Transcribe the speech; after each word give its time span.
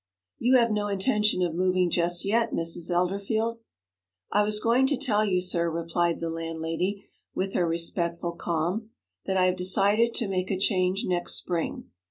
'You 0.39 0.55
have 0.55 0.71
no 0.71 0.87
intention 0.87 1.43
of 1.43 1.53
moving 1.53 1.91
just 1.91 2.25
yet, 2.25 2.53
Mrs. 2.55 2.89
Elderfield?' 2.89 3.59
'I 4.31 4.41
was 4.41 4.59
going 4.59 4.87
to 4.87 4.97
tell 4.97 5.23
you, 5.23 5.39
sir,' 5.39 5.69
replied 5.69 6.19
the 6.19 6.31
landlady, 6.31 7.05
with 7.35 7.53
her 7.53 7.67
respectful 7.67 8.31
calm, 8.31 8.89
'that 9.27 9.37
I 9.37 9.45
have 9.45 9.57
decided 9.57 10.15
to 10.15 10.27
make 10.27 10.49
a 10.49 10.57
change 10.57 11.05
next 11.05 11.35
spring. 11.35 11.91